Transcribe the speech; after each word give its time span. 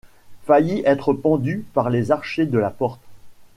Failli 0.45 0.81
être 0.87 1.13
pendu 1.13 1.63
par 1.75 1.91
les 1.91 2.09
archers 2.09 2.47
de 2.47 2.57
la 2.57 2.71
porte. 2.71 3.03